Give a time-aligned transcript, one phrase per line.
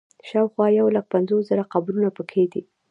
[0.29, 2.61] شاوخوا یو لک پنځوس زره قبرونه په کې دي.